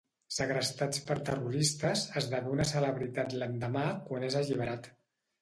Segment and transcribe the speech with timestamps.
[0.35, 4.93] Segrestats per terroristes, esdevé una celebritat l'endemà quan és alliberat.